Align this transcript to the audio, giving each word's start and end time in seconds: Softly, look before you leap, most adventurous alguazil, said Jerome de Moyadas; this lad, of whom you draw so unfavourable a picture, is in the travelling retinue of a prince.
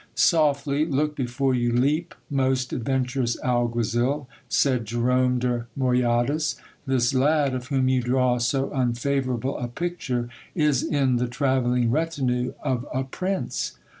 Softly, 0.15 0.83
look 0.83 1.15
before 1.15 1.53
you 1.53 1.71
leap, 1.71 2.15
most 2.27 2.73
adventurous 2.73 3.37
alguazil, 3.43 4.27
said 4.49 4.85
Jerome 4.85 5.37
de 5.37 5.67
Moyadas; 5.77 6.55
this 6.87 7.13
lad, 7.13 7.53
of 7.53 7.67
whom 7.67 7.87
you 7.87 8.01
draw 8.01 8.39
so 8.39 8.71
unfavourable 8.71 9.59
a 9.59 9.67
picture, 9.67 10.27
is 10.55 10.81
in 10.81 11.17
the 11.17 11.27
travelling 11.27 11.91
retinue 11.91 12.53
of 12.63 12.83
a 12.91 13.03
prince. 13.03 13.77